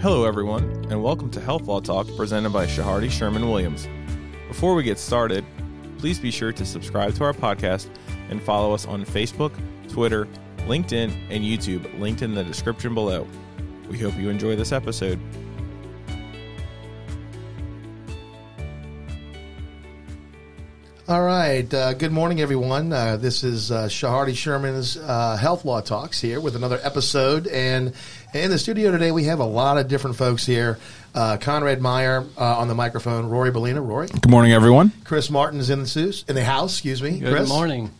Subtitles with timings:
[0.00, 3.86] Hello, everyone, and welcome to Health Law Talk presented by Chehardy Sherman Williams.
[4.48, 5.44] Before we get started,
[5.98, 7.90] please be sure to subscribe to our podcast
[8.30, 9.52] and follow us on Facebook,
[9.90, 10.26] Twitter,
[10.60, 13.26] LinkedIn, and YouTube, linked in the description below.
[13.90, 15.20] We hope you enjoy this episode.
[21.10, 21.74] All right.
[21.74, 22.92] Uh, good morning, everyone.
[22.92, 27.48] Uh, this is uh, Chehardy Sherman's uh, Health Law Talks here with another episode.
[27.48, 27.94] And
[28.32, 30.78] in the studio today, we have a lot of different folks here.
[31.12, 33.84] Uh, Conrad Meyer uh, on the microphone, Rory Bellina.
[33.84, 34.06] Rory.
[34.06, 34.92] Good morning, everyone.
[35.02, 37.18] Chris Martin is in the, in the house, excuse me.
[37.18, 37.48] Good Chris.
[37.48, 37.90] morning.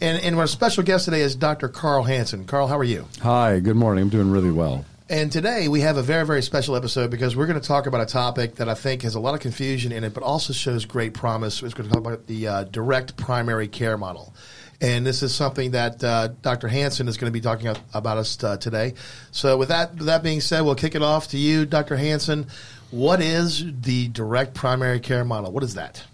[0.00, 1.66] And, and our special guest today is Dr.
[1.66, 2.44] Carl Hansen.
[2.44, 3.08] Carl, how are you?
[3.20, 4.02] Hi, good morning.
[4.02, 4.84] I'm doing really well.
[5.10, 8.00] And today we have a very, very special episode because we're going to talk about
[8.00, 10.84] a topic that I think has a lot of confusion in it, but also shows
[10.84, 11.60] great promise.
[11.60, 14.32] We're going to talk about the uh, direct primary care model.
[14.80, 16.68] And this is something that uh, Dr.
[16.68, 18.94] Hansen is going to be talking about us uh, today.
[19.32, 21.96] So, with that, that being said, we'll kick it off to you, Dr.
[21.96, 22.46] Hansen.
[22.92, 25.50] What is the direct primary care model?
[25.50, 26.04] What is that?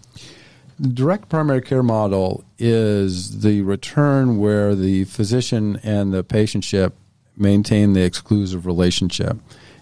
[0.79, 6.93] The direct primary care model is the return where the physician and the patientship
[7.37, 9.37] maintain the exclusive relationship.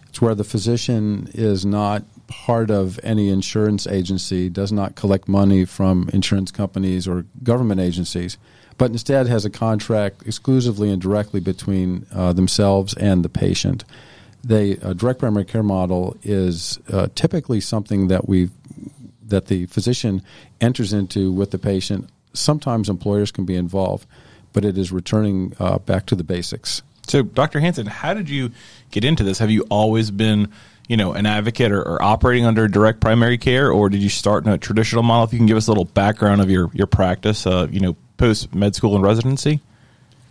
[0.08, 5.66] It's where the physician is not part of any insurance agency, does not collect money
[5.66, 8.38] from insurance companies or government agencies,
[8.78, 13.84] but instead has a contract exclusively and directly between uh, themselves and the patient.
[14.44, 18.50] The uh, direct primary care model is uh, typically something that we
[19.28, 20.22] that the physician
[20.62, 22.08] enters into with the patient.
[22.34, 24.06] Sometimes employers can be involved,
[24.54, 26.84] but it is returning uh, back to the basics.
[27.08, 27.60] So, Dr.
[27.60, 28.52] Hansen, how did you
[28.92, 29.40] get into this?
[29.40, 30.52] Have you always been,
[30.88, 34.46] you know, an advocate or, or, operating under direct primary care, or did you start
[34.46, 35.26] in a traditional model?
[35.26, 37.96] If you can give us a little background of your your practice, uh, you know,
[38.18, 39.62] post med school and residency.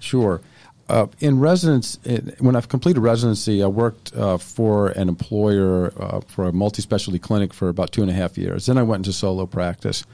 [0.01, 0.41] Sure.
[0.87, 1.99] Uh, in residence,
[2.41, 7.55] when I've completed residency, I worked uh, for an employer uh, for a multi-specialty clinic
[7.55, 8.67] for about two and a half years.
[8.67, 10.05] Then I went into solo practice,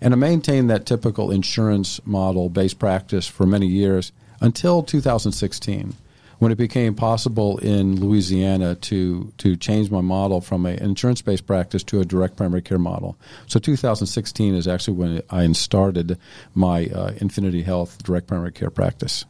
[0.00, 4.10] and I maintained that typical insurance model-based practice for many years
[4.40, 5.94] until 2016
[6.38, 11.46] when it became possible in Louisiana to to change my model from an insurance based
[11.46, 13.18] practice to a direct primary care model.
[13.46, 16.18] So 2016 is actually when I started
[16.54, 19.24] my uh, Infinity Health direct primary care practice.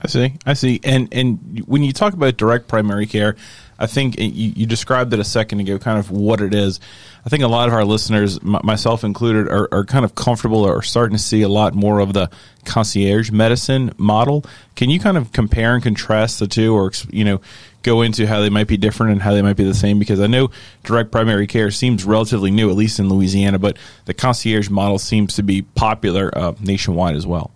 [0.00, 0.34] I see.
[0.44, 0.80] I see.
[0.84, 3.36] And and when you talk about direct primary care,
[3.78, 6.80] I think you, you, described it a second ago, kind of what it is.
[7.24, 10.64] I think a lot of our listeners, m- myself included, are, are kind of comfortable
[10.64, 12.30] or starting to see a lot more of the
[12.64, 14.44] concierge medicine model.
[14.76, 17.40] Can you kind of compare and contrast the two, or you know,
[17.82, 19.98] go into how they might be different and how they might be the same?
[19.98, 20.50] Because I know
[20.84, 23.76] direct primary care seems relatively new, at least in Louisiana, but
[24.06, 27.50] the concierge model seems to be popular uh, nationwide as well.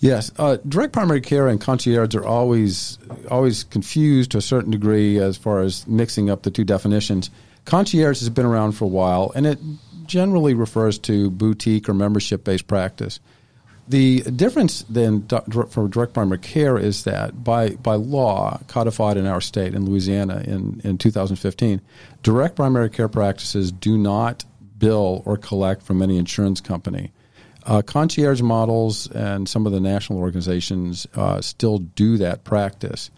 [0.00, 2.98] Yes, uh, direct primary care and concierge are always
[3.30, 7.30] always confused to a certain degree as far as mixing up the two definitions.
[7.64, 9.58] Concierge has been around for a while, and it
[10.06, 13.18] generally refers to boutique or membership based practice.
[13.88, 19.40] The difference then for direct primary care is that by by law codified in our
[19.40, 21.80] state in Louisiana in, in 2015,
[22.22, 24.44] direct primary care practices do not
[24.78, 27.10] bill or collect from any insurance company.
[27.68, 33.10] Uh, concierge models and some of the national organizations uh, still do that practice.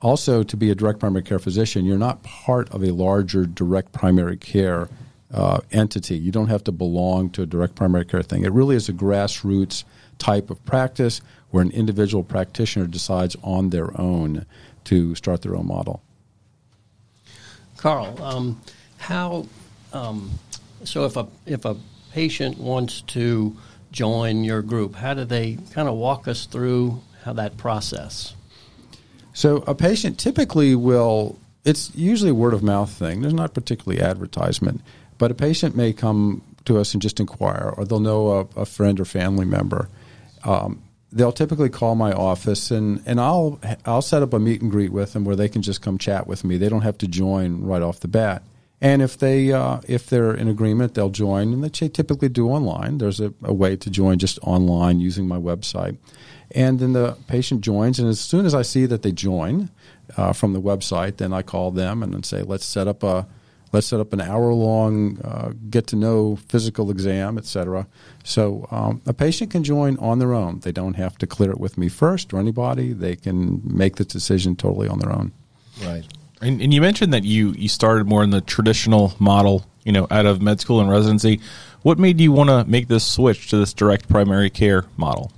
[0.00, 3.92] Also, to be a direct primary care physician, you're not part of a larger direct
[3.92, 4.88] primary care
[5.32, 6.18] uh, entity.
[6.18, 8.44] You don't have to belong to a direct primary care thing.
[8.44, 9.84] It really is a grassroots
[10.18, 11.20] type of practice
[11.50, 14.46] where an individual practitioner decides on their own
[14.86, 16.02] to start their own model.
[17.76, 18.60] Carl, um,
[18.96, 19.46] how
[19.92, 20.28] um,
[20.82, 21.76] so if a if a
[22.10, 23.56] patient wants to
[23.92, 24.94] join your group?
[24.94, 28.34] How do they kind of walk us through how that process?
[29.32, 31.38] So a patient typically will.
[31.64, 33.20] It's usually a word of mouth thing.
[33.20, 34.80] There's not particularly advertisement,
[35.18, 38.66] but a patient may come to us and just inquire, or they'll know a, a
[38.66, 39.88] friend or family member.
[40.44, 44.70] Um, they'll typically call my office, and, and I'll I'll set up a meet and
[44.70, 46.56] greet with them where they can just come chat with me.
[46.56, 48.42] They don't have to join right off the bat.
[48.82, 52.98] And if they uh, if they're in agreement, they'll join, and they typically do online.
[52.98, 55.98] There's a, a, way to join just online using my website,
[56.50, 58.00] and then the patient joins.
[58.00, 59.70] And as soon as I see that they join
[60.16, 63.28] uh, from the website, then I call them and say, let's set up a
[63.70, 67.86] let's set up an hour long uh, get to know physical exam, etc.
[68.24, 70.58] So um, a patient can join on their own.
[70.58, 72.92] They don't have to clear it with me first or anybody.
[72.92, 75.30] They can make the decision totally on their own.
[75.84, 76.04] Right.
[76.42, 80.08] And, and, you mentioned that you you started more in the traditional model, you know,
[80.10, 81.40] out of med school and residency.
[81.82, 85.32] What made you want to make this switch to this direct primary care model?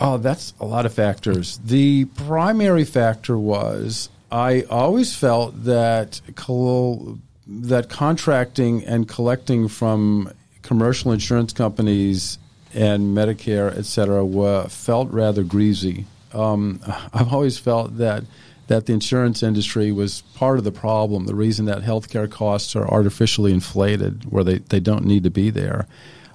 [0.00, 1.58] Oh, that's a lot of factors.
[1.64, 11.12] The primary factor was I always felt that col- that contracting and collecting from commercial
[11.12, 12.38] insurance companies
[12.74, 16.04] and Medicare, et cetera, were, felt rather greasy.
[16.34, 16.80] Um,
[17.12, 18.24] I've always felt that
[18.68, 22.86] that the insurance industry was part of the problem, the reason that healthcare costs are
[22.86, 25.86] artificially inflated where they, they don't need to be there.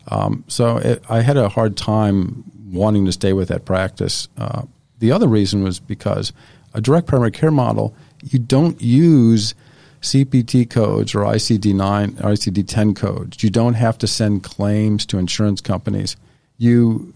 [0.07, 4.27] Um, so it, I had a hard time wanting to stay with that practice.
[4.37, 4.63] Uh,
[4.99, 6.33] the other reason was because
[6.73, 9.53] a direct primary care model, you don't use
[10.01, 13.43] CPT codes or ICD 9 or ICD 10 codes.
[13.43, 16.17] You don't have to send claims to insurance companies.
[16.57, 17.13] You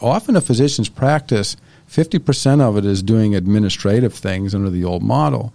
[0.00, 1.56] often a physician's practice,
[1.94, 5.52] 50% of it is doing administrative things under the old model.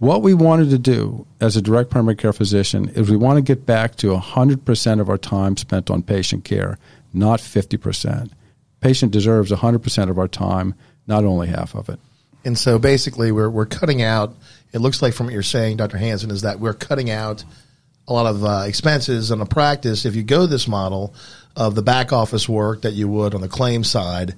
[0.00, 3.42] What we wanted to do as a direct primary care physician is we want to
[3.42, 6.78] get back to 100% of our time spent on patient care,
[7.14, 8.30] not 50%.
[8.80, 10.74] Patient deserves 100% of our time,
[11.06, 11.98] not only half of it.
[12.44, 14.36] And so basically, we're, we're cutting out,
[14.72, 15.96] it looks like from what you're saying, Dr.
[15.96, 17.44] Hanson, is that we're cutting out
[18.06, 21.14] a lot of uh, expenses on the practice if you go this model
[21.56, 24.34] of the back office work that you would on the claim side.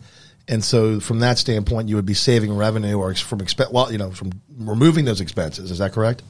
[0.48, 3.98] And so, from that standpoint, you would be saving revenue or from exp- well, you
[3.98, 5.70] know, from removing those expenses.
[5.70, 6.22] Is that correct?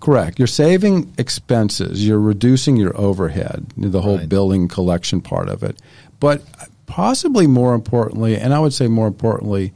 [0.00, 0.38] Correct.
[0.38, 2.06] You're saving expenses.
[2.06, 4.28] You're reducing your overhead, the whole Right.
[4.28, 5.78] billing collection part of it.
[6.20, 6.42] But
[6.86, 9.72] possibly more importantly, and I would say more importantly,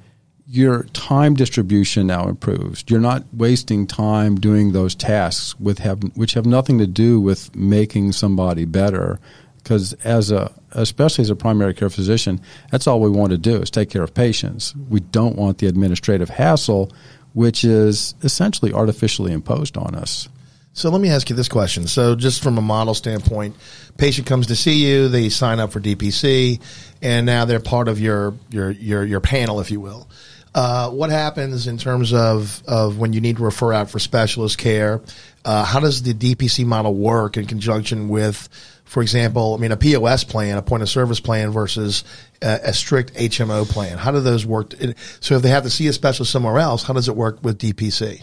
[0.49, 2.85] your time distribution now improves.
[2.89, 7.55] You're not wasting time doing those tasks with have which have nothing to do with
[7.57, 9.19] making somebody better.
[9.67, 12.41] Because as a especially as a primary care physician,
[12.71, 14.77] that's all we want to do is take care of patients.
[14.89, 16.93] We don't want the administrative hassle,
[17.33, 20.29] which is essentially artificially imposed on us.
[20.73, 21.89] So let me ask you this question.
[21.89, 23.57] So just from a model standpoint,
[23.97, 26.61] patient comes to see you, they sign up for DPC,
[27.03, 30.09] and now they're part of your your your, your panel, if you will.
[30.55, 34.59] Uh, what happens in terms of, of when you need to refer out for specialist
[34.59, 35.03] care?
[35.45, 38.49] Uh, how does the DPC model work in conjunction with,
[38.87, 42.03] for example, I mean, a POS plan, a point of service plan versus
[42.41, 43.99] a, a strict HMO plan?
[43.99, 44.73] How do those work?
[45.21, 47.59] So if they have to see a specialist somewhere else, how does it work with
[47.59, 48.23] DPC?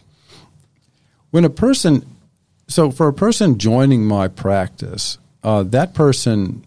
[1.32, 2.06] when a person
[2.68, 6.64] so for a person joining my practice uh, that person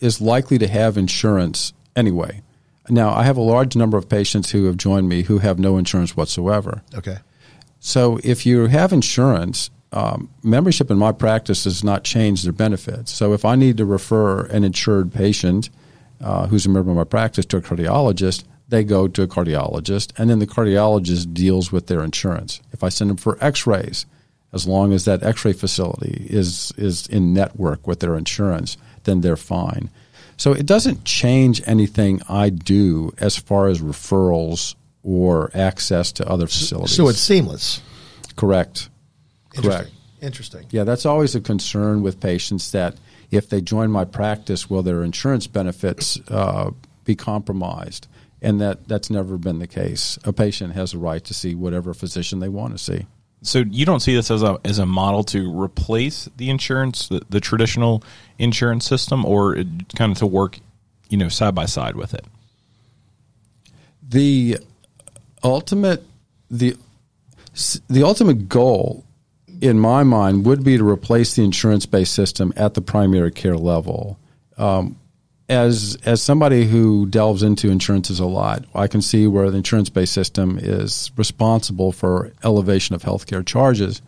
[0.00, 2.40] is likely to have insurance anyway
[2.88, 5.76] now i have a large number of patients who have joined me who have no
[5.76, 7.16] insurance whatsoever Okay.
[7.80, 13.12] so if you have insurance um, membership in my practice does not change their benefits.
[13.12, 15.70] So if i need to refer an insured patient
[16.20, 20.12] uh, who's a member of my practice to a cardiologist they go to a cardiologist
[20.18, 22.60] and then the cardiologist deals with their insurance.
[22.72, 24.06] If i send them for x-rays
[24.52, 29.36] as long as that x-ray facility is is in network with their insurance then they're
[29.36, 29.88] fine.
[30.36, 34.74] So it doesn't change anything i do as far as referrals
[35.04, 37.80] or access to other facilities So it's seamless.
[38.34, 38.88] correct
[39.54, 39.70] Interesting.
[39.70, 40.66] correct Interesting.
[40.70, 42.96] yeah, that's always a concern with patients that
[43.30, 46.70] if they join my practice, will their insurance benefits uh,
[47.04, 48.08] be compromised?
[48.42, 50.18] And that, that's never been the case.
[50.24, 53.06] A patient has a right to see whatever physician they want to see.
[53.42, 57.22] So you don't see this as a as a model to replace the insurance, the,
[57.28, 58.02] the traditional
[58.38, 60.58] insurance system, or it, kind of to work,
[61.10, 62.24] you know, side by side with it.
[64.02, 64.58] The
[65.44, 66.02] ultimate
[66.50, 66.76] the
[67.88, 69.05] the ultimate goal
[69.60, 73.56] in my mind would be to replace the insurance based system at the primary care
[73.56, 74.18] level.
[74.58, 74.96] Um,
[75.48, 79.88] as as somebody who delves into insurances a lot, I can see where the insurance
[79.88, 84.02] based system is responsible for elevation of healthcare charges,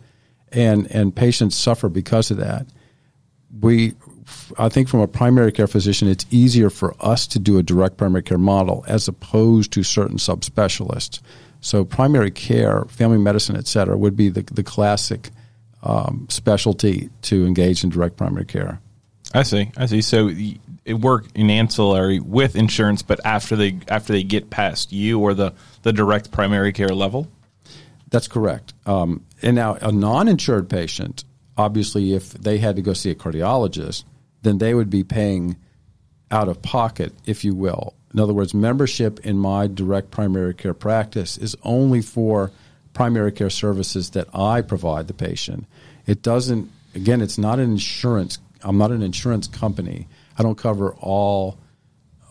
[0.51, 2.65] and and patients suffer because of that.
[3.61, 3.93] We,
[4.57, 7.97] I think, from a primary care physician, it's easier for us to do a direct
[7.97, 11.21] primary care model as opposed to certain subspecialists.
[11.61, 15.29] So primary care, family medicine, et cetera, would be the the classic
[15.83, 18.79] um, specialty to engage in direct primary care.
[19.33, 19.71] I see.
[19.77, 20.01] I see.
[20.01, 20.29] So
[20.85, 25.33] it work in ancillary with insurance, but after they after they get past you or
[25.33, 27.27] the the direct primary care level.
[28.09, 28.73] That's correct.
[28.87, 31.23] Um, and now, a non-insured patient,
[31.55, 34.03] obviously, if they had to go see a cardiologist,
[34.41, 35.57] then they would be paying
[36.31, 37.93] out of pocket, if you will.
[38.13, 42.51] In other words, membership in my direct primary care practice is only for
[42.93, 45.65] primary care services that I provide the patient.
[46.05, 46.71] It doesn't.
[46.95, 48.39] Again, it's not an insurance.
[48.63, 50.07] I'm not an insurance company.
[50.37, 51.59] I don't cover all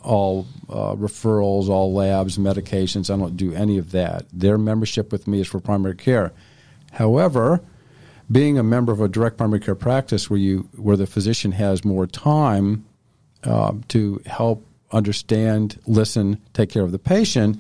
[0.02, 3.12] all uh, referrals, all labs, medications.
[3.12, 4.26] I don't do any of that.
[4.32, 6.32] Their membership with me is for primary care.
[6.92, 7.60] However,
[8.30, 11.84] being a member of a direct primary care practice where you where the physician has
[11.84, 12.84] more time
[13.44, 17.58] uh, to help understand, listen, take care of the patient,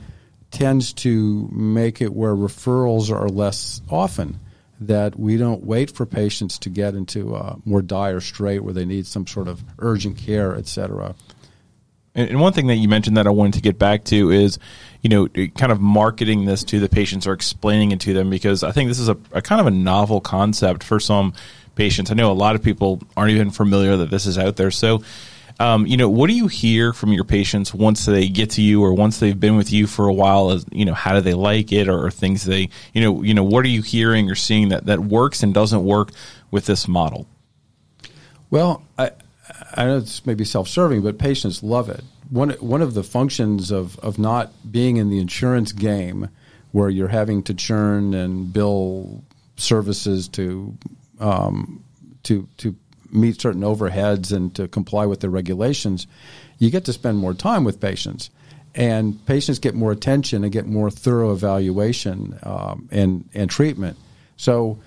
[0.50, 4.40] tends to make it where referrals are less often.
[4.80, 8.84] That we don't wait for patients to get into a more dire strait where they
[8.84, 11.16] need some sort of urgent care, et cetera.
[12.14, 14.58] And one thing that you mentioned that I wanted to get back to is,
[15.02, 18.64] you know, kind of marketing this to the patients or explaining it to them because
[18.64, 21.32] I think this is a, a, kind of a novel concept for some
[21.76, 22.10] patients.
[22.10, 24.70] I know a lot of people aren't even familiar that this is out there.
[24.70, 25.02] So,
[25.58, 28.82] um, you know, what do you hear from your patients once they get to you
[28.82, 30.50] or once they've been with you for a while?
[30.50, 33.34] As you know, how do they like it, or, or things they, you know, you
[33.34, 36.10] know, what are you hearing or seeing that that works and doesn't work
[36.50, 37.26] with this model?
[38.50, 39.10] Well, I,
[39.74, 42.04] I know it's maybe self-serving, but patients love it.
[42.30, 46.28] One one of the functions of of not being in the insurance game,
[46.72, 49.24] where you're having to churn and bill
[49.56, 50.76] services to
[51.18, 51.82] um,
[52.22, 52.76] to to
[53.10, 56.06] meet certain overheads and to comply with the regulations,
[56.58, 58.30] you get to spend more time with patients.
[58.74, 63.96] And patients get more attention and get more thorough evaluation um, and, and treatment.
[64.36, 64.78] So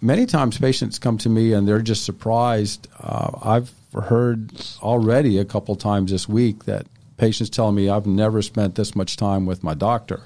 [0.00, 2.88] many times patients come to me and they're just surprised.
[3.00, 8.42] Uh, I've heard already a couple times this week that patients tell me I've never
[8.42, 10.22] spent this much time with my doctor.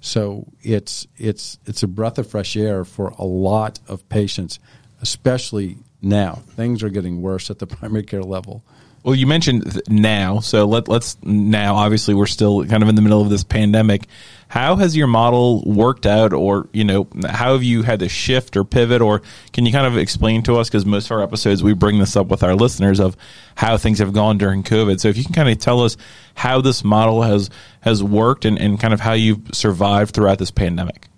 [0.00, 4.58] So it's it's it's a breath of fresh air for a lot of patients,
[5.02, 6.42] especially now.
[6.56, 8.62] Things are getting worse at the primary care level.
[9.02, 11.76] Well, you mentioned now, so let, let's now.
[11.76, 14.02] Obviously, we're still kind of in the middle of this pandemic.
[14.48, 18.58] How has your model worked out, or you know, how have you had to shift
[18.58, 19.22] or pivot, or
[19.54, 20.68] can you kind of explain to us?
[20.68, 23.16] Because most of our episodes, we bring this up with our listeners of
[23.54, 25.00] how things have gone during COVID.
[25.00, 25.96] So, if you can kind of tell us
[26.34, 27.48] how this model has
[27.80, 31.08] has worked and, and kind of how you've survived throughout this pandemic.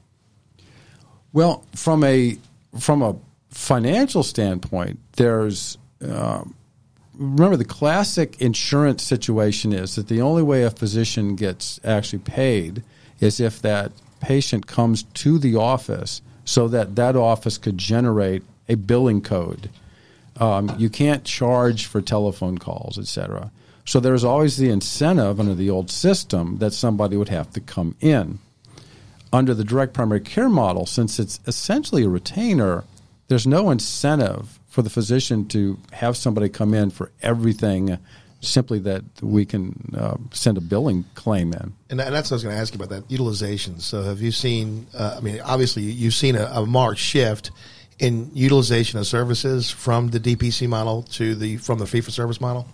[1.32, 2.38] Well, from a
[2.78, 3.16] from a
[3.52, 6.54] financial standpoint, there's um,
[7.14, 12.82] remember the classic insurance situation is that the only way a physician gets actually paid
[13.20, 18.74] is if that patient comes to the office so that that office could generate a
[18.74, 19.68] billing code.
[20.38, 23.50] Um, you can't charge for telephone calls, etc.
[23.84, 27.94] So there's always the incentive under the old system that somebody would have to come
[28.00, 28.38] in.
[29.32, 32.84] Under the direct primary care model, since it's essentially a retainer,
[33.28, 37.98] there's no incentive for the physician to have somebody come in for everything
[38.40, 41.72] simply that we can uh, send a billing claim in.
[41.90, 43.78] And, that's what I was going to ask you about that utilization.
[43.78, 47.52] So have you seen, uh, I mean, obviously you've seen a, a marked shift
[47.98, 52.40] in utilization of services from the DPC model to the, from the fee for service
[52.40, 52.66] model?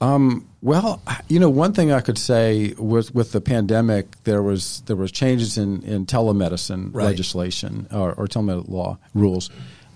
[0.00, 4.82] Um, well, you know, one thing I could say was with the pandemic, there was
[4.86, 7.04] there was changes in in telemedicine right.
[7.04, 9.50] legislation or, or telemedicine law rules.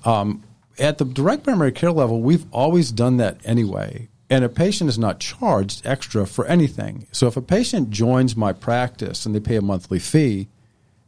[0.04, 0.44] Um,
[0.78, 4.08] at the direct primary care level, we've always done that anyway.
[4.28, 7.06] And a patient is not charged extra for anything.
[7.12, 10.48] So if a patient joins my practice and they pay a monthly fee,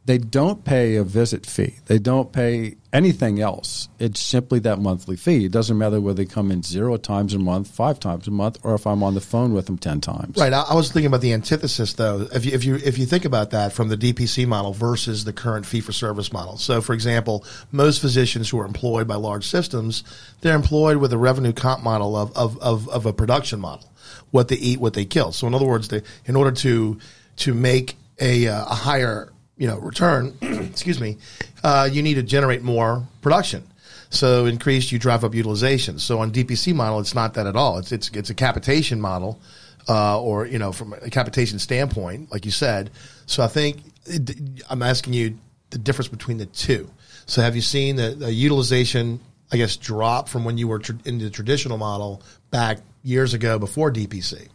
[0.05, 1.75] they don't pay a visit fee.
[1.85, 3.87] They don't pay anything else.
[3.99, 5.45] It's simply that monthly fee.
[5.45, 8.57] It doesn't matter whether they come in zero times a month, five times a month,
[8.63, 10.37] or if I'm on the phone with them ten times.
[10.37, 10.51] Right.
[10.51, 12.27] I, was thinking about the antithesis, though.
[12.33, 15.33] If you, if you if you think about that from the DPC model versus the
[15.33, 16.57] current fee for service model.
[16.57, 20.03] So, for example, most physicians who are employed by large systems,
[20.41, 23.87] they're employed with a revenue comp model of of, of, of a production model.
[24.31, 25.31] What they eat, what they kill.
[25.31, 26.97] So, in other words, they in order to
[27.37, 29.31] to make a, uh, a higher
[29.61, 31.19] you know return, excuse me,
[31.63, 33.63] uh, you need to generate more production.
[34.09, 35.99] So increased, you drive up utilization.
[35.99, 37.77] So on DPC model, it's not that at all.
[37.77, 39.39] It's it's it's a capitation model,
[39.87, 42.89] uh, or you know from a capitation standpoint, like you said.
[43.27, 44.31] So I think it,
[44.67, 45.37] I'm asking you
[45.69, 46.89] the difference between the two.
[47.27, 49.19] So have you seen the, the utilization?
[49.53, 53.59] I guess drop from when you were tr- in the traditional model back years ago
[53.59, 54.47] before DPC.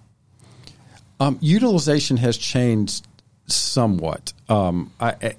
[1.21, 3.07] Um, utilization has changed
[3.47, 4.33] somewhat.
[4.49, 5.37] Um, I,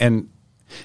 [0.00, 0.28] and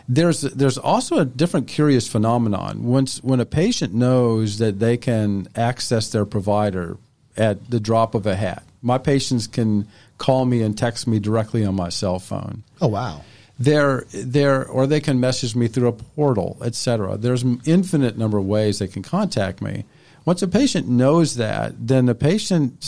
[0.08, 2.84] there's there's also a different curious phenomenon.
[2.84, 6.98] Once when a patient knows that they can access their provider
[7.36, 9.88] at the drop of a hat, my patients can
[10.18, 12.64] call me and text me directly on my cell phone.
[12.82, 13.22] Oh wow!
[13.60, 17.18] They're, they're, or they can message me through a portal, etc.
[17.18, 19.86] There's an infinite number of ways they can contact me.
[20.26, 22.84] Once a patient knows that, then the patient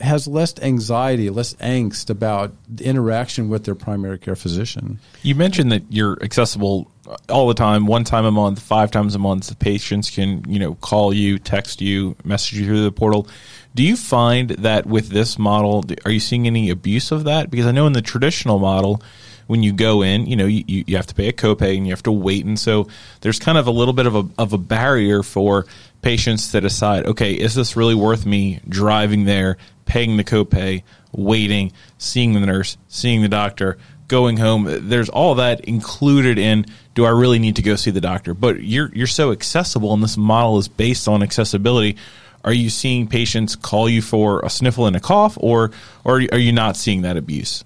[0.00, 4.98] has less anxiety, less angst about the interaction with their primary care physician.
[5.22, 6.90] You mentioned that you're accessible
[7.28, 9.48] all the time, one time a month, five times a month.
[9.48, 13.28] The patients can, you know, call you, text you, message you through the portal.
[13.74, 17.50] Do you find that with this model, are you seeing any abuse of that?
[17.50, 19.02] Because I know in the traditional model,
[19.46, 21.92] when you go in, you know, you, you have to pay a copay and you
[21.92, 22.44] have to wait.
[22.44, 22.86] And so
[23.20, 25.66] there's kind of a little bit of a, of a barrier for
[26.02, 29.56] patients to decide, okay, is this really worth me driving there,
[29.90, 34.88] paying the copay, waiting, seeing the nurse, seeing the doctor, going home.
[34.88, 38.32] There's all that included in do I really need to go see the doctor?
[38.32, 41.96] But you're you're so accessible and this model is based on accessibility.
[42.44, 45.72] Are you seeing patients call you for a sniffle and a cough or
[46.04, 47.64] or are you not seeing that abuse?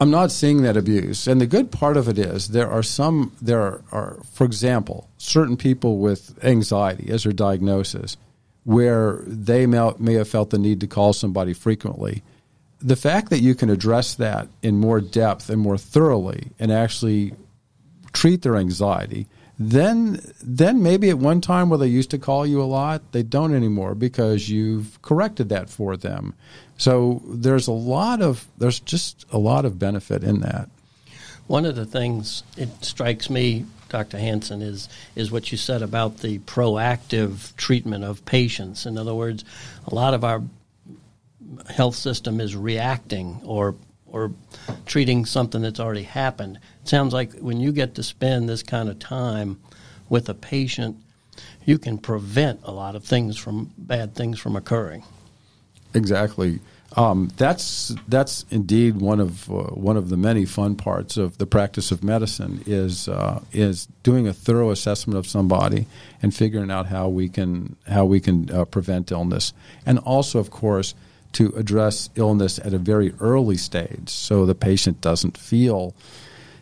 [0.00, 1.26] I'm not seeing that abuse.
[1.26, 5.56] And the good part of it is there are some, there are, for example, certain
[5.56, 8.16] people with anxiety as their diagnosis
[8.68, 12.22] where they may, may have felt the need to call somebody frequently.
[12.80, 17.32] The fact that you can address that in more depth and more thoroughly and actually
[18.12, 19.26] treat their anxiety,
[19.58, 23.22] then then maybe at one time where they used to call you a lot, they
[23.22, 26.34] don't anymore because you've corrected that for them.
[26.76, 30.68] So there's a lot of there's just a lot of benefit in that.
[31.46, 34.18] One of the things it strikes me, Dr.
[34.18, 38.86] Hanson, is is what you said about the proactive treatment of patients.
[38.86, 39.44] In other words,
[39.86, 40.42] a lot of our
[41.68, 43.74] health system is reacting or
[44.10, 44.32] or
[44.86, 46.58] treating something that's already happened.
[46.82, 49.60] It sounds like when you get to spend this kind of time
[50.08, 50.96] with a patient,
[51.64, 55.04] you can prevent a lot of things from bad things from occurring.
[55.94, 56.60] Exactly.
[56.96, 61.44] Um, that's that's indeed one of uh, one of the many fun parts of the
[61.44, 65.86] practice of medicine is uh, is doing a thorough assessment of somebody
[66.22, 69.52] and figuring out how we can how we can uh, prevent illness,
[69.84, 70.94] and also, of course,
[71.32, 75.94] to address illness at a very early stage, so the patient doesn't feel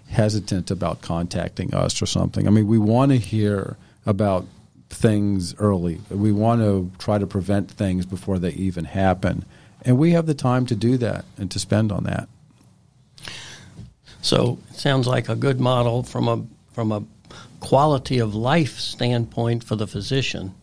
[0.09, 2.49] hesitant about contacting us or something.
[2.49, 4.45] I mean, we want to hear about
[4.91, 6.01] things early.
[6.11, 9.45] We want to try to prevent things before they even happen
[9.83, 12.29] and we have the time to do that and to spend on that.
[14.23, 17.05] So it sounds like a good model from a from a
[17.61, 20.55] quality of life standpoint for the physician.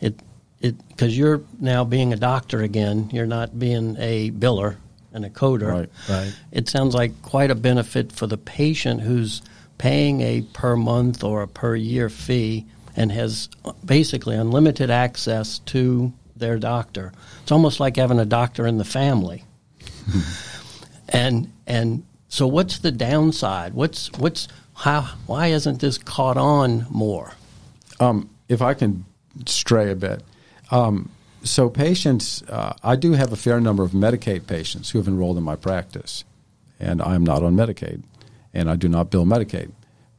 [0.00, 0.20] It
[0.60, 3.10] it because you're now being a doctor again.
[3.12, 4.76] You're not being a biller
[5.12, 5.72] and a coder.
[5.72, 6.34] Right, right.
[6.50, 9.42] It sounds like quite a benefit for the patient who's
[9.78, 13.48] paying a per month or a per year fee and has
[13.84, 17.12] basically unlimited access to their doctor.
[17.42, 19.44] It's almost like having a doctor in the family.
[21.08, 23.74] and and so what's the downside?
[23.74, 27.32] What's what's how why isn't this caught on more?
[28.00, 29.04] Um, if I can
[29.46, 30.22] stray a bit.
[30.70, 31.10] Um,
[31.44, 35.38] so patients, uh, I do have a fair number of Medicaid patients who have enrolled
[35.38, 36.24] in my practice,
[36.80, 38.02] and I'm not on Medicaid,
[38.52, 39.70] and I do not bill Medicaid.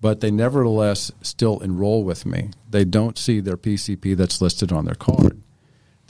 [0.01, 2.51] But they nevertheless still enroll with me.
[2.69, 5.38] They don't see their PCP that's listed on their card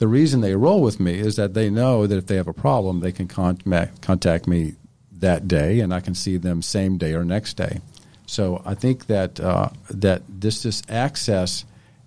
[0.00, 2.54] the reason they roll with me is that they know that if they have a
[2.54, 4.74] problem, they can contact, me
[5.12, 7.80] that day, and I can see them same day or next day.
[8.24, 11.66] So I think that uh, that this this access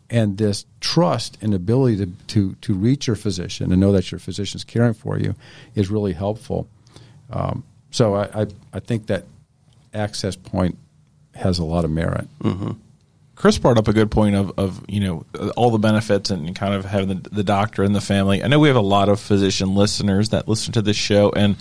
[0.10, 4.18] and this trust and ability to, to to reach your physician and know that your
[4.18, 5.36] physician is caring for you
[5.76, 6.68] is really helpful.
[7.30, 9.26] Um, so I, I, I think that
[9.94, 10.80] access point
[11.36, 12.28] has a lot of merit.
[12.40, 12.72] Mm-hmm.
[13.36, 16.74] Chris brought up a good point of, of you know all the benefits and kind
[16.74, 18.44] of having the, the doctor and the family.
[18.44, 21.56] I know we have a lot of physician listeners that listen to this show, and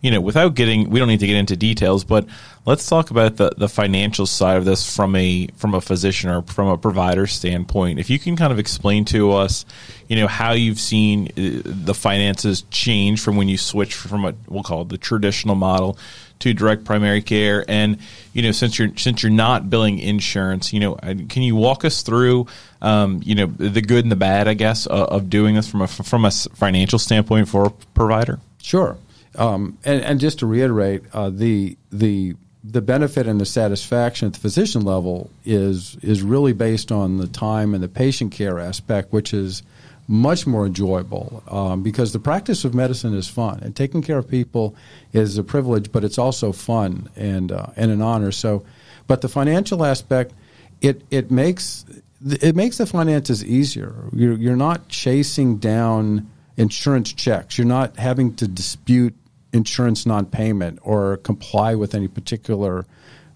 [0.00, 2.26] you know without getting we don't need to get into details, but
[2.64, 6.42] let's talk about the, the financial side of this from a from a physician or
[6.42, 7.98] from a provider standpoint.
[7.98, 9.66] If you can kind of explain to us,
[10.08, 14.34] you know how you've seen uh, the finances change from when you switch from what
[14.48, 15.98] we'll call the traditional model
[16.40, 17.64] to direct primary care.
[17.68, 17.98] And
[18.32, 22.02] you know, since you're since you're not billing insurance, you know, can you walk us
[22.02, 22.46] through,
[22.82, 25.82] um, you know, the good and the bad, I guess, uh, of doing this from
[25.82, 28.38] a from a financial standpoint for a provider?
[28.62, 28.96] Sure.
[29.34, 34.34] Um, and, and, just to reiterate, uh, the the the benefit and the satisfaction at
[34.34, 39.12] the physician level is is really based on the time and the patient care aspect,
[39.12, 39.62] which is
[40.08, 44.26] much more enjoyable um, because the practice of medicine is fun and taking care of
[44.26, 44.74] people
[45.12, 48.32] is a privilege, but it's also fun and uh, and an honor.
[48.32, 48.64] So,
[49.06, 50.32] but the financial aspect,
[50.80, 51.84] it it makes
[52.26, 53.94] it makes the finances easier.
[54.12, 57.58] You're you're not chasing down insurance checks.
[57.58, 59.14] You're not having to dispute
[59.52, 62.86] insurance non-payment or comply with any particular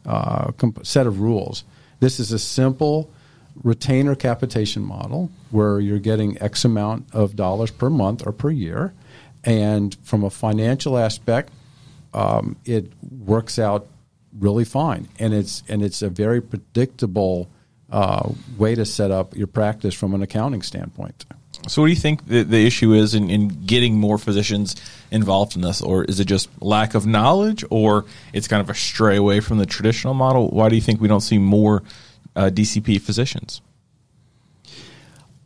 [0.07, 1.65] uh, comp- set of rules.
[2.01, 3.11] This is a simple
[3.63, 8.93] retainer capitation model where you're getting X amount of dollars per month or per year.
[9.45, 11.51] And from a financial aspect,
[12.15, 13.87] um, it works out
[14.39, 15.09] really fine.
[15.19, 17.49] And it's, and it's a very predictable
[17.91, 21.27] uh, way to set up your practice from an accounting standpoint.
[21.69, 24.75] So, what do you think the, the issue is in, in getting more physicians
[25.11, 25.81] involved in this?
[25.81, 29.59] Or is it just lack of knowledge, or it's kind of a stray away from
[29.59, 30.49] the traditional model?
[30.49, 31.83] Why do you think we don't see more
[32.37, 33.61] uh, DCP physicians?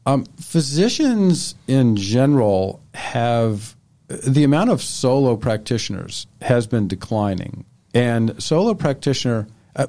[0.07, 3.77] Um, physicians in general have
[4.09, 9.49] the amount of solo practitioners has been declining, and solo practitioner.
[9.75, 9.87] Uh,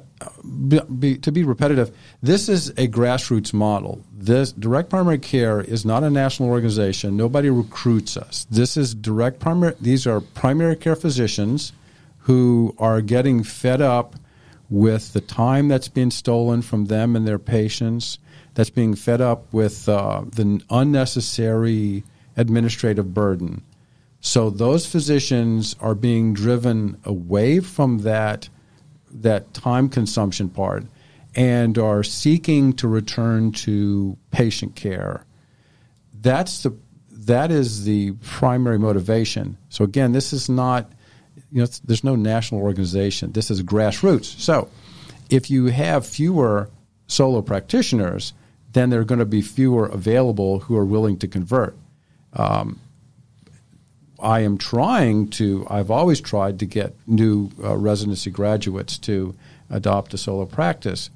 [0.68, 4.04] be, be, to be repetitive, this is a grassroots model.
[4.12, 7.16] This direct primary care is not a national organization.
[7.16, 8.46] Nobody recruits us.
[8.50, 9.74] This is direct primary.
[9.80, 11.72] These are primary care physicians
[12.18, 14.16] who are getting fed up
[14.70, 18.18] with the time that's being stolen from them and their patients.
[18.54, 22.04] That's being fed up with uh, the unnecessary
[22.36, 23.62] administrative burden.
[24.20, 28.48] So those physicians are being driven away from that
[29.10, 30.84] that time consumption part
[31.34, 35.24] and are seeking to return to patient care.
[36.12, 36.76] That's the
[37.10, 39.56] that is the primary motivation.
[39.68, 40.90] So again, this is not
[41.50, 43.32] you know there's no national organization.
[43.32, 44.38] This is grassroots.
[44.40, 44.68] So
[45.30, 46.70] if you have fewer
[47.06, 48.32] solo practitioners,
[48.72, 51.76] then there are going to be fewer available who are willing to convert.
[52.34, 52.78] Um,
[54.20, 59.34] I am trying to, I've always tried to get new uh, residency graduates to
[59.70, 61.10] adopt a solo practice.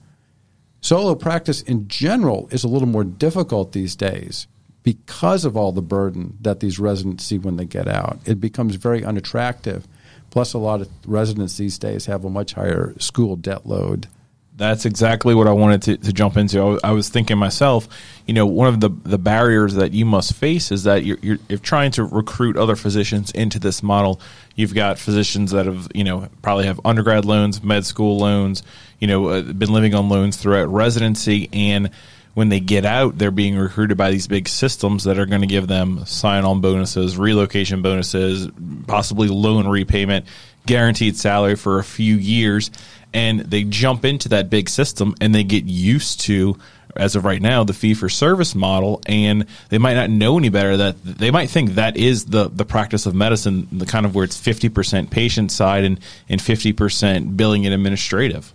[0.80, 4.46] Solo practice in general is a little more difficult these days
[4.82, 8.18] because of all the burden that these residents see when they get out.
[8.24, 9.86] It becomes very unattractive.
[10.32, 14.08] Plus, a lot of residents these days have a much higher school debt load
[14.54, 16.78] that's exactly what I wanted to, to jump into.
[16.84, 17.88] I, was thinking myself,
[18.26, 21.38] you know, one of the, the barriers that you must face is that you're, you're,
[21.48, 24.20] you're, trying to recruit other physicians into this model.
[24.54, 28.62] You've got physicians that have, you know, probably have undergrad loans, med school loans,
[29.00, 31.48] you know, uh, been living on loans throughout residency.
[31.52, 31.90] And
[32.34, 35.46] when they get out, they're being recruited by these big systems that are going to
[35.46, 38.48] give them sign on bonuses, relocation bonuses,
[38.86, 40.26] possibly loan repayment,
[40.66, 42.70] guaranteed salary for a few years.
[43.12, 46.56] And they jump into that big system and they get used to
[46.96, 49.02] as of right now the fee for service model.
[49.04, 52.64] And they might not know any better that they might think that is the the
[52.64, 57.66] practice of medicine the kind of where it's 50% patient side and and 50% billing
[57.66, 58.54] and administrative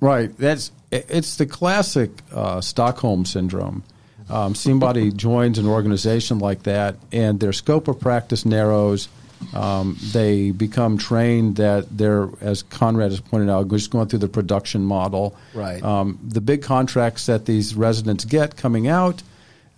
[0.00, 3.82] right that's it's the classic uh, Stockholm syndrome
[4.28, 9.08] um, somebody joins an organization like that and their scope of practice narrows
[9.54, 14.28] um, they become trained that they're, as Conrad has pointed out, just going through the
[14.28, 15.36] production model.
[15.54, 15.82] Right.
[15.82, 19.22] Um, the big contracts that these residents get coming out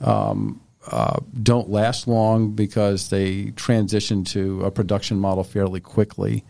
[0.01, 6.45] um, uh, don't last long because they transition to a production model fairly quickly.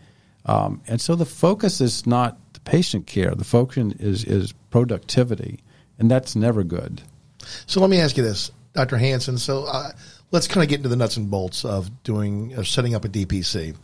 [0.45, 5.59] Um, and so the focus is not patient care, the focus is, is productivity,
[5.99, 7.01] and that's never good.
[7.65, 8.97] So let me ask you this, Dr.
[8.97, 9.37] Hanson.
[9.37, 9.91] So, uh,
[10.31, 13.75] let's kind of get into the nuts and bolts of doing setting up a DPC.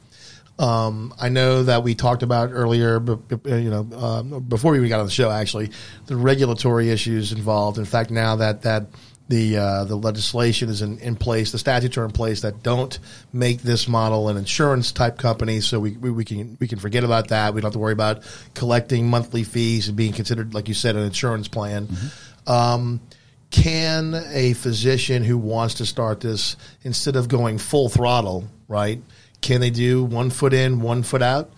[0.60, 3.00] Um, I know that we talked about earlier,
[3.46, 5.70] you know, uh, before we got on the show, actually,
[6.08, 7.78] the regulatory issues involved.
[7.78, 8.88] In fact, now that that
[9.30, 12.98] the uh, the legislation is in, in place, the statutes are in place that don't
[13.34, 17.04] make this model an insurance type company, so we, we, we, can we can forget
[17.04, 17.54] about that.
[17.54, 20.96] We don't have to worry about collecting monthly fees and being considered, like you said,
[20.96, 21.88] an insurance plan.
[21.88, 22.52] Mm-hmm.
[22.52, 23.02] Um,
[23.50, 29.02] can a physician who wants to start this instead of going full throttle, right?
[29.42, 31.52] Can they do one foot in, one foot out?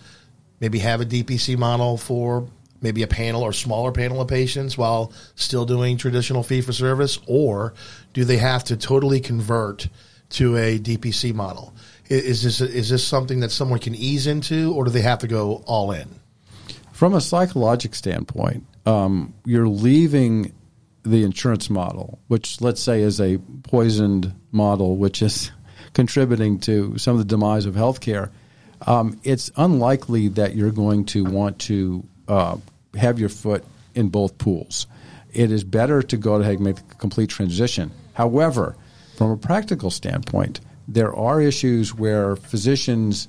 [0.60, 2.46] Maybe have a DPC model for
[2.82, 7.18] maybe a panel or smaller panel of patients while still doing traditional fee for service,
[7.26, 7.74] or
[8.12, 9.88] do they have to totally convert
[10.30, 11.74] to a DPC model?
[12.08, 15.28] Is this is this something that someone can ease into, or do they have to
[15.28, 16.08] go all in?
[16.92, 20.52] From a psychological standpoint, um, you're leaving
[21.02, 25.50] the insurance model, which let's say is a poisoned model, which is
[25.94, 28.30] contributing to some of the demise of healthcare,
[28.86, 32.56] um, it's unlikely that you're going to want to uh,
[32.94, 33.64] have your foot
[33.94, 34.86] in both pools.
[35.32, 37.90] It is better to go ahead and make the complete transition.
[38.14, 38.76] However,
[39.16, 43.28] from a practical standpoint, there are issues where physicians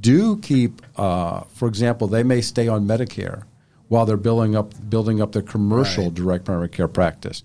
[0.00, 3.42] do keep, uh, for example, they may stay on Medicare
[3.88, 6.14] while they're building up building up their commercial right.
[6.14, 7.42] direct primary care practice.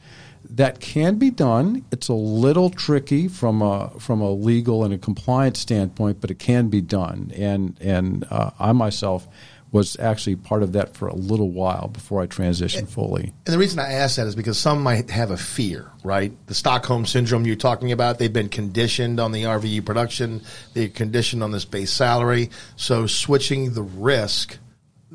[0.50, 1.86] That can be done.
[1.92, 6.40] It's a little tricky from a from a legal and a compliance standpoint, but it
[6.40, 7.32] can be done.
[7.36, 9.28] And and uh, I myself
[9.72, 13.34] was actually part of that for a little while before I transitioned and, fully.
[13.46, 16.34] And the reason I ask that is because some might have a fear, right?
[16.48, 20.42] The Stockholm syndrome you're talking about, they've been conditioned on the RVU production,
[20.74, 22.50] they're conditioned on this base salary.
[22.76, 24.58] So switching the risk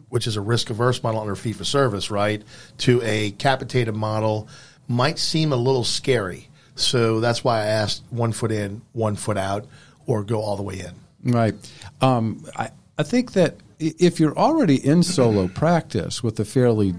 [0.08, 2.42] which is a risk averse model under fee for service, right,
[2.78, 4.48] to a capitated model
[4.88, 6.48] might seem a little scary.
[6.74, 9.66] So that's why I asked one foot in, one foot out,
[10.06, 11.32] or go all the way in.
[11.32, 11.54] Right.
[12.00, 16.94] Um, I, I think that if you're already in solo practice with a fairly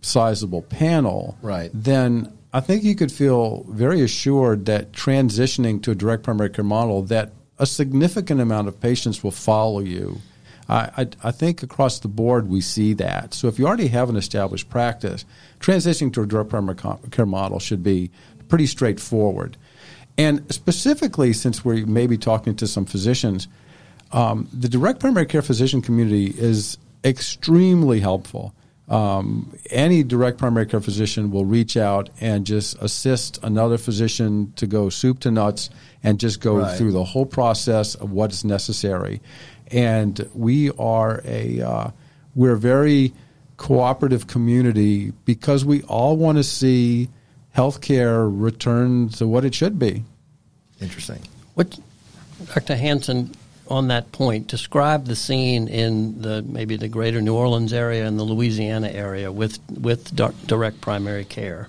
[0.00, 1.70] sizable panel, right.
[1.74, 6.64] then I think you could feel very assured that transitioning to a direct primary care
[6.64, 10.20] model that a significant amount of patients will follow you.
[10.68, 13.34] I, I, I think across the board we see that.
[13.34, 15.24] So if you already have an established practice,
[15.60, 16.76] transitioning to a direct primary
[17.10, 18.10] care model should be
[18.48, 19.56] pretty straightforward.
[20.16, 23.48] And specifically, since we may be talking to some physicians,
[24.14, 28.54] um, the direct primary care physician community is extremely helpful.
[28.88, 34.68] Um, any direct primary care physician will reach out and just assist another physician to
[34.68, 35.68] go soup to nuts
[36.04, 36.78] and just go right.
[36.78, 39.20] through the whole process of what is necessary.
[39.68, 41.90] And we are a uh,
[42.36, 43.12] we're a very
[43.56, 47.08] cooperative community because we all want to see
[47.56, 50.04] healthcare return to what it should be.
[50.80, 51.20] Interesting.
[51.54, 51.78] What,
[52.52, 52.76] Dr.
[52.76, 53.34] Hanson,
[53.68, 58.18] on that point, describe the scene in the maybe the greater New Orleans area and
[58.18, 60.14] the Louisiana area with with
[60.46, 61.68] direct primary care.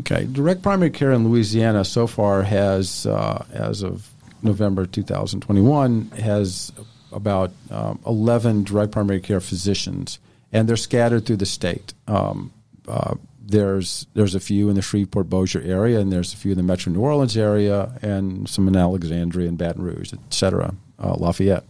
[0.00, 4.08] Okay, direct primary care in Louisiana so far has, uh, as of
[4.42, 6.72] November 2021, has
[7.12, 10.18] about um, 11 direct primary care physicians,
[10.52, 11.92] and they're scattered through the state.
[12.08, 12.50] Um,
[12.88, 13.14] uh,
[13.50, 16.62] there's there's a few in the Shreveport Bossier area, and there's a few in the
[16.62, 21.64] Metro New Orleans area, and some in Alexandria and Baton Rouge, et cetera, uh, Lafayette.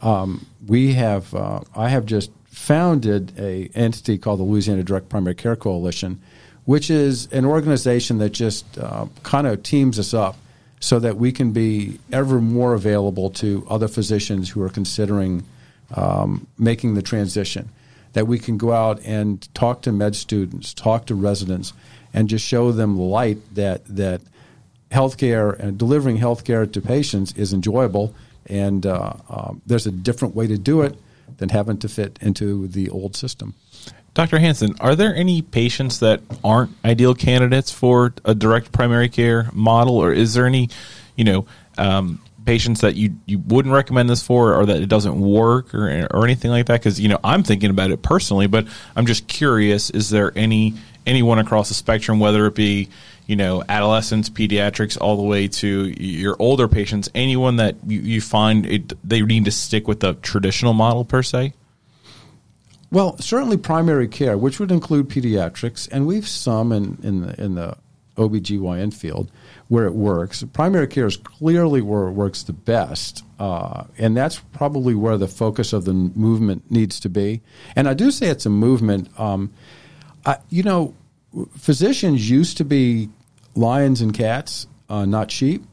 [0.00, 5.34] Um, we have uh, I have just founded a entity called the Louisiana Direct Primary
[5.34, 6.20] Care Coalition,
[6.64, 10.36] which is an organization that just uh, kind of teams us up
[10.80, 15.44] so that we can be ever more available to other physicians who are considering
[15.94, 17.68] um, making the transition
[18.12, 21.72] that we can go out and talk to med students, talk to residents,
[22.12, 24.20] and just show them the light that that
[24.90, 28.14] healthcare and delivering healthcare to patients is enjoyable,
[28.46, 30.96] and uh, uh, there's a different way to do it
[31.38, 33.54] than having to fit into the old system.
[34.14, 34.38] Dr.
[34.38, 39.96] Hanson, are there any patients that aren't ideal candidates for a direct primary care model,
[39.96, 40.68] or is there any,
[41.16, 41.46] you know,
[41.78, 46.06] um, patients that you, you wouldn't recommend this for or that it doesn't work or,
[46.10, 46.80] or anything like that?
[46.80, 50.74] Because, you know, I'm thinking about it personally, but I'm just curious, is there any
[51.06, 52.88] anyone across the spectrum, whether it be,
[53.26, 58.20] you know, adolescents, pediatrics, all the way to your older patients, anyone that you, you
[58.20, 61.52] find it, they need to stick with the traditional model per se?
[62.90, 67.54] Well, certainly primary care, which would include pediatrics, and we've some in, in the in
[67.54, 67.76] the
[68.16, 69.30] OBGYN field
[69.72, 70.44] where it works.
[70.52, 75.26] Primary care is clearly where it works the best, uh, and that's probably where the
[75.26, 77.40] focus of the movement needs to be.
[77.74, 79.08] And I do say it's a movement.
[79.18, 79.50] Um,
[80.26, 80.94] I, you know,
[81.56, 83.08] physicians used to be
[83.54, 85.64] lions and cats, uh, not sheep.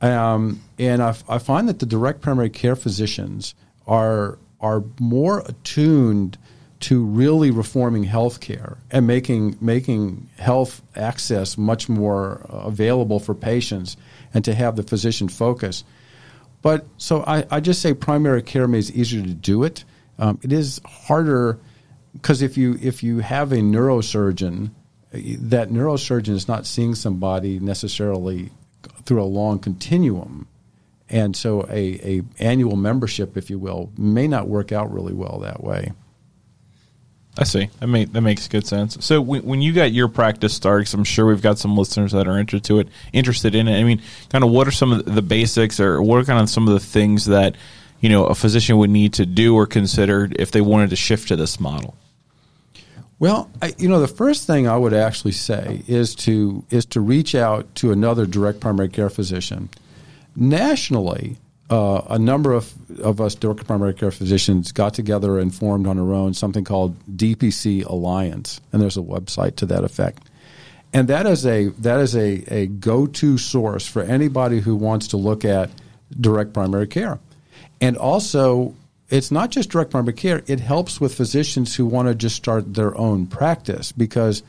[0.00, 3.54] Um, and I, I find that the direct primary care physicians
[3.86, 6.38] are are more attuned
[6.80, 13.96] to really reforming healthcare and making making health access much more available for patients
[14.32, 15.82] and to have the physician focus.
[16.62, 19.84] But so I, I just say primary care is easier to do it.
[20.18, 21.58] Um, it is harder
[22.12, 24.70] because if you if you have a neurosurgeon,
[25.12, 28.50] that neurosurgeon is not seeing somebody necessarily
[29.04, 30.46] through a long continuum,
[31.08, 35.40] and so a, a annual membership, if you will, may not work out really well
[35.40, 35.92] that way.
[37.38, 37.70] I see.
[37.78, 38.98] That make, that makes good sense.
[39.04, 42.26] So when, when you got your practice started, I'm sure we've got some listeners that
[42.26, 43.78] are interested to it, interested in it.
[43.78, 46.50] I mean, kind of what are some of the basics, or what are kind of
[46.50, 47.54] some of the things that
[48.00, 51.28] you know a physician would need to do or consider if they wanted to shift
[51.28, 51.94] to this model?
[53.20, 57.00] Well, I, you know, the first thing I would actually say is to is to
[57.00, 59.68] reach out to another direct primary care physician.
[60.34, 61.36] Nationally,
[61.70, 65.98] uh, a number of, of us direct primary care physicians got together and formed on
[65.98, 70.28] our own something called DPC Alliance, and there's a website to that effect.
[70.92, 75.08] And that is a that is a, a go to source for anybody who wants
[75.08, 75.70] to look at
[76.18, 77.18] direct primary care.
[77.80, 78.74] And also,
[79.10, 82.72] it's not just direct primary care; it helps with physicians who want to just start
[82.72, 84.42] their own practice because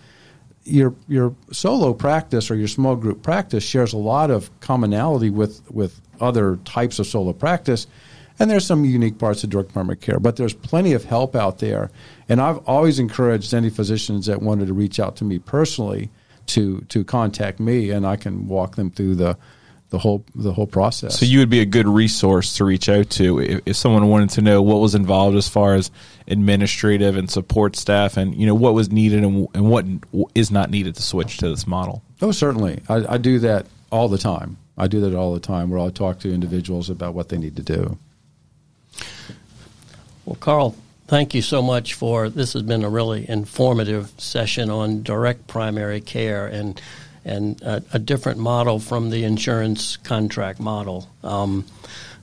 [0.70, 5.62] your your solo practice or your small group practice shares a lot of commonality with
[5.72, 7.88] with other types of solo practice.
[8.42, 11.60] And there's some unique parts of direct primary care, but there's plenty of help out
[11.60, 11.92] there.
[12.30, 16.10] And I've always encouraged any physicians that wanted to reach out to me personally
[16.48, 19.38] to to contact me, and I can walk them through the
[19.90, 21.20] the whole the whole process.
[21.20, 24.30] So you would be a good resource to reach out to if, if, someone wanted
[24.32, 25.90] to know what was involved as far as
[26.28, 29.86] administrative and support staff, and you know what was needed and, and what
[30.36, 32.04] is not needed to switch to this model.
[32.22, 34.58] Oh, certainly, I, I do that all the time.
[34.78, 37.56] I do that all the time where I talk to individuals about what they need
[37.58, 37.98] to do.
[40.26, 40.76] Well, Carl,
[41.08, 46.00] thank you so much for this has been a really informative session on direct primary
[46.00, 46.80] care and
[47.30, 51.10] and a, a different model from the insurance contract model.
[51.24, 51.66] Um,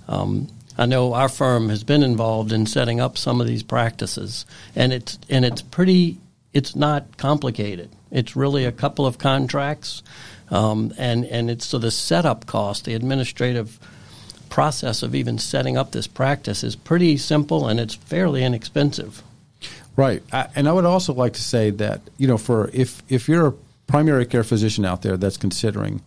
[0.08, 4.44] um, I know our firm has been involved in setting up some of these practices,
[4.74, 6.18] and it's and it's pretty.
[6.52, 7.90] It's not complicated.
[8.10, 10.02] It's really a couple of contracts,
[10.50, 13.78] um, and and it's so the setup cost, the administrative
[14.48, 19.22] process of even setting up this practice is pretty simple and it's fairly inexpensive.
[19.96, 23.28] Right, I, and I would also like to say that you know, for if if
[23.28, 23.54] you're a
[23.86, 26.02] primary care physician out there that's considering,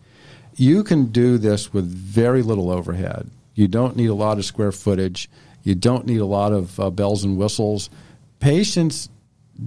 [0.56, 3.30] you can do this with very little overhead.
[3.54, 5.28] You don't need a lot of square footage.
[5.62, 7.90] You don't need a lot of uh, bells and whistles.
[8.40, 9.08] Patients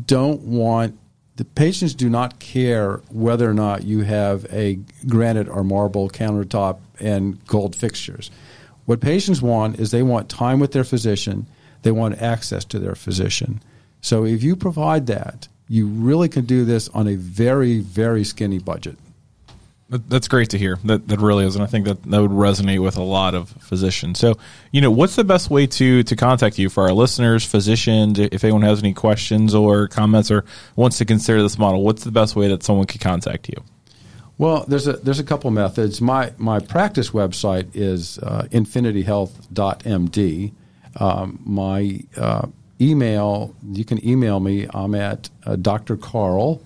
[0.06, 0.98] don't want
[1.36, 6.80] the patients do not care whether or not you have a granite or marble countertop
[7.00, 8.30] and gold fixtures.
[8.86, 11.48] What patients want is they want time with their physician.
[11.82, 13.62] They want access to their physician.
[14.02, 18.60] So if you provide that, you really can do this on a very, very skinny
[18.60, 18.98] budget.
[19.90, 20.80] That's great to hear.
[20.86, 23.50] That that really is, and I think that that would resonate with a lot of
[23.50, 24.18] physicians.
[24.18, 24.36] So,
[24.72, 28.18] you know, what's the best way to to contact you for our listeners, physicians?
[28.18, 30.46] If anyone has any questions or comments or
[30.76, 33.64] wants to consider this model, what's the best way that someone could contact you?
[34.40, 36.02] Well, there's a there's a couple methods.
[36.02, 40.54] My my practice website is uh, infinityhealth.md.
[40.96, 42.48] Um, my uh,
[42.80, 44.68] email, you can email me.
[44.74, 45.98] I'm at uh, Dr.
[45.98, 46.62] Karl,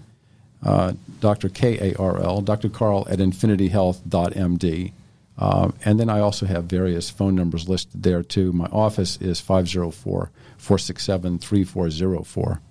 [0.64, 1.50] uh, Dr.
[1.50, 2.70] K A R L, Dr.
[2.70, 4.92] Karl at infinityhealth.md.
[5.40, 8.52] Um, and then I also have various phone numbers listed there too.
[8.54, 12.62] My office is 504 467 3404.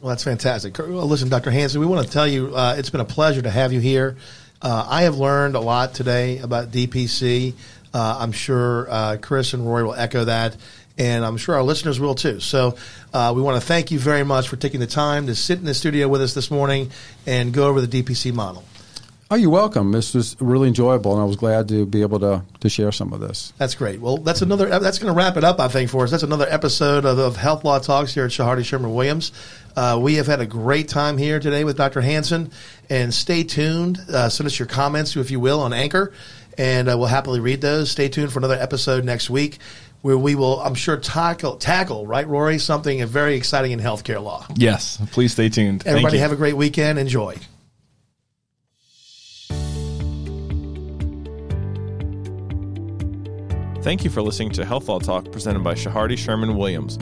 [0.00, 0.78] Well, that's fantastic.
[0.78, 1.50] Well, listen, Dr.
[1.50, 4.16] Hanson, we want to tell you uh, it's been a pleasure to have you here.
[4.60, 7.54] Uh, I have learned a lot today about DPC.
[7.94, 10.56] Uh, I'm sure uh, Chris and Roy will echo that,
[10.98, 12.40] and I'm sure our listeners will too.
[12.40, 12.76] So
[13.12, 15.64] uh, we want to thank you very much for taking the time to sit in
[15.64, 16.90] the studio with us this morning
[17.26, 18.64] and go over the DPC model.
[19.30, 19.92] Oh, you're welcome.
[19.92, 23.12] This was really enjoyable, and I was glad to be able to, to share some
[23.12, 23.52] of this.
[23.58, 24.00] That's great.
[24.00, 24.66] Well, that's another.
[24.78, 26.10] That's going to wrap it up, I think, for us.
[26.10, 29.32] That's another episode of, of Health Law Talks here at Chehardy Sherman Williams.
[29.76, 32.00] Uh, we have had a great time here today with Dr.
[32.00, 32.50] Hanson,
[32.88, 33.98] and stay tuned.
[33.98, 36.14] Uh, send us your comments, if you will, on Anchor,
[36.56, 37.90] and uh, we'll happily read those.
[37.90, 39.58] Stay tuned for another episode next week
[40.02, 44.46] where we will, I'm sure, tackle, tackle right, Rory, something very exciting in healthcare law.
[44.54, 45.86] Yes, please stay tuned.
[45.86, 46.98] Everybody have a great weekend.
[46.98, 47.36] Enjoy.
[53.82, 56.98] Thank you for listening to Health Law Talk presented by Chehardy Sherman Williams.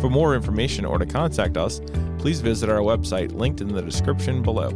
[0.00, 1.80] For more information or to contact us,
[2.18, 4.70] please visit our website linked in the description below.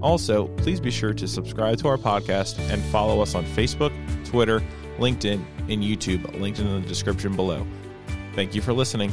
[0.00, 3.92] Also, please be sure to subscribe to our podcast and follow us on Facebook,
[4.24, 4.62] Twitter,
[4.98, 7.66] LinkedIn, and YouTube, linked in the description below.
[8.34, 9.12] Thank you for listening.